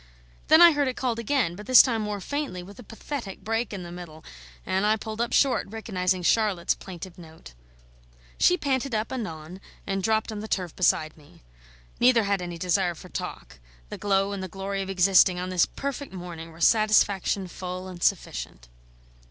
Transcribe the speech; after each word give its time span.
Then 0.47 0.63
I 0.63 0.71
heard 0.71 0.87
it 0.87 0.95
called 0.97 1.19
again, 1.19 1.55
but 1.55 1.67
this 1.67 1.83
time 1.83 2.01
more 2.01 2.19
faintly, 2.19 2.63
with 2.63 2.79
a 2.79 2.83
pathetic 2.83 3.43
break 3.43 3.71
in 3.71 3.83
the 3.83 3.91
middle; 3.91 4.25
and 4.65 4.83
I 4.83 4.95
pulled 4.97 5.21
up 5.21 5.31
short, 5.31 5.67
recognising 5.69 6.23
Charlotte's 6.23 6.73
plaintive 6.73 7.19
note. 7.19 7.53
She 8.39 8.57
panted 8.57 8.95
up 8.95 9.11
anon, 9.13 9.61
and 9.85 10.01
dropped 10.01 10.31
on 10.31 10.39
the 10.39 10.47
turf 10.47 10.75
beside 10.75 11.15
me. 11.17 11.43
Neither 11.99 12.23
had 12.23 12.41
any 12.41 12.57
desire 12.57 12.95
for 12.95 13.09
talk; 13.09 13.59
the 13.89 13.97
glow 13.99 14.31
and 14.31 14.41
the 14.41 14.47
glory 14.47 14.81
of 14.81 14.89
existing 14.89 15.37
on 15.39 15.49
this 15.49 15.67
perfect 15.67 16.11
morning 16.13 16.49
were 16.51 16.61
satisfaction 16.61 17.47
full 17.47 17.87
and 17.87 18.01
sufficient. 18.01 18.69